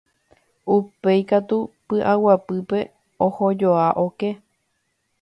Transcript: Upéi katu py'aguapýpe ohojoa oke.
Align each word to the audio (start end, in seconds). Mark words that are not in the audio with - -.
Upéi 0.75 1.21
katu 1.31 1.57
py'aguapýpe 1.87 2.79
ohojoa 3.27 3.87
oke. 4.07 4.29